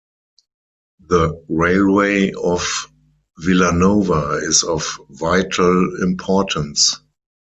[1.09, 2.91] The Railway of
[3.45, 6.99] Vilanova is of vital importance.